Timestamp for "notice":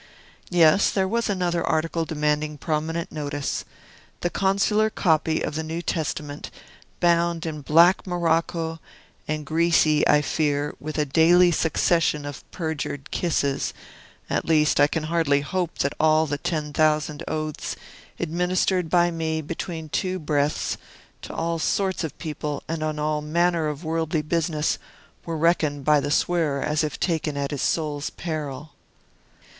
3.11-3.65